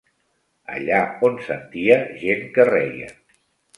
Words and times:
Allà 0.77 1.01
on 1.29 1.37
sentia 1.49 1.99
gent 2.23 2.43
que 2.57 2.67
reia 2.73 3.13